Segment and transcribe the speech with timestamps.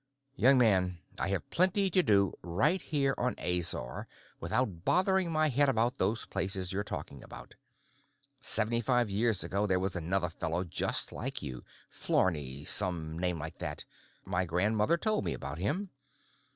[0.35, 4.07] Young man, I have plenty to do right here on Azor
[4.39, 7.53] without bothering my head about those places you're talking about.
[8.41, 13.59] Seventy five years ago there was another fellow just like you; Flarney, some name like
[13.59, 13.85] that;
[14.25, 15.91] my grandmother told me about him.